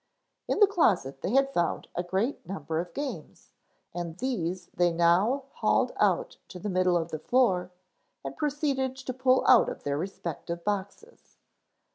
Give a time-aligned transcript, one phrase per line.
[0.47, 3.51] In the closet they had found a great number of games,
[3.93, 7.69] and these they now hauled out to the middle of the floor
[8.25, 11.37] and proceeded to pull out of their respective boxes.